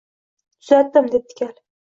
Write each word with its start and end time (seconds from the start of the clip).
Тuzatdim, 0.61 1.11
debdi 1.17 1.39
kal 1.43 1.55